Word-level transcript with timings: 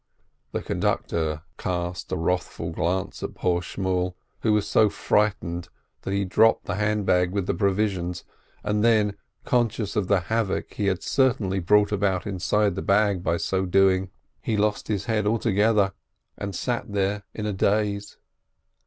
The 0.51 0.63
conductor 0.63 1.43
cast 1.59 2.11
a 2.11 2.17
wrathful 2.17 2.71
glance 2.71 3.21
at 3.21 3.35
poor 3.35 3.61
Shmuel, 3.61 4.15
who 4.39 4.51
was 4.51 4.67
so 4.67 4.89
fright 4.89 5.35
ened 5.43 5.67
that 6.01 6.11
he 6.11 6.25
dropped 6.25 6.65
the 6.65 6.73
hand 6.73 7.05
bag 7.05 7.29
with 7.31 7.45
the 7.45 7.53
provisions, 7.53 8.23
and 8.63 8.83
then, 8.83 9.15
conscious 9.45 9.95
of 9.95 10.07
the 10.07 10.21
havoc 10.21 10.73
he 10.73 10.87
had 10.87 11.03
certainly 11.03 11.59
brought 11.59 11.91
about 11.91 12.25
inside 12.25 12.73
the 12.73 12.81
bag 12.81 13.21
by 13.21 13.37
so 13.37 13.67
doing, 13.67 14.09
he 14.41 14.57
lost 14.57 14.87
his 14.87 15.05
head 15.05 15.27
altogether, 15.27 15.93
and 16.35 16.55
sat 16.55 16.91
there 16.91 17.21
in 17.35 17.45
a 17.45 17.53
daze. 17.53 18.17